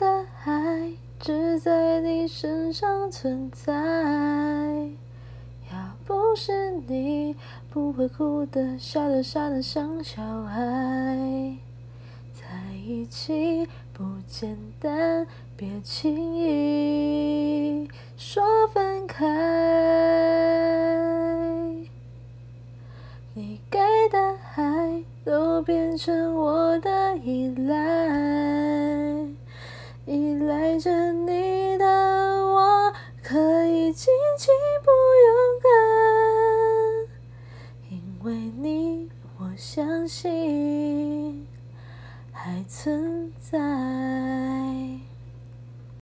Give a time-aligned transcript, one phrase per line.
[0.00, 3.70] 的爱只在你身上存在。
[5.70, 5.76] 要
[6.06, 7.36] 不是你，
[7.68, 10.56] 不会哭的、笑的、傻的像小孩。
[12.32, 12.46] 在
[12.82, 17.86] 一起不简单，别轻易
[18.16, 19.26] 说分开。
[23.34, 23.78] 你给
[24.10, 24.18] 的
[24.56, 28.19] 爱都变成我的，依赖
[30.80, 34.90] 着你的我可以尽情不
[35.26, 35.70] 勇敢，
[37.90, 41.46] 因为你我相信
[42.32, 44.09] 还存在。